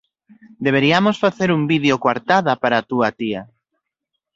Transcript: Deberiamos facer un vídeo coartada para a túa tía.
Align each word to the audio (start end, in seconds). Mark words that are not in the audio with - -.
Deberiamos 0.65 1.15
facer 1.23 1.49
un 1.57 1.63
vídeo 1.73 1.95
coartada 2.03 2.53
para 2.61 2.75
a 2.79 2.85
túa 2.89 3.09
tía. 3.19 3.41